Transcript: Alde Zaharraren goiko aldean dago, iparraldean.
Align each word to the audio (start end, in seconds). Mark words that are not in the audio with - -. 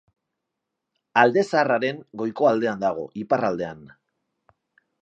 Alde 1.23 1.43
Zaharraren 1.49 2.01
goiko 2.23 2.51
aldean 2.53 2.83
dago, 2.87 3.07
iparraldean. 3.27 3.87